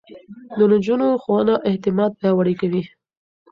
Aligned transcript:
د 0.57 0.59
نجونو 0.71 1.07
ښوونه 1.21 1.53
اعتماد 1.69 2.11
پياوړی 2.19 2.55
کوي. 2.61 2.83